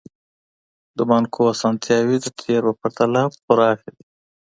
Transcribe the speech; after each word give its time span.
د 0.97 0.99
بانکو 1.09 1.41
اسانتياوې 1.53 2.17
د 2.21 2.27
تېر 2.39 2.61
په 2.67 2.73
پرتله 2.79 3.21
پراخي 3.45 3.89
دي. 3.97 4.03